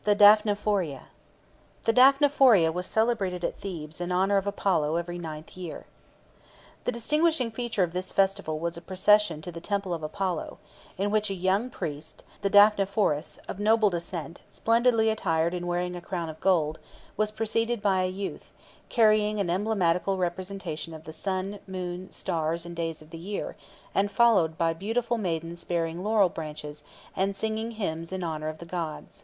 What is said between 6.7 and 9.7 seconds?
The distinguishing feature of this festival was a procession to the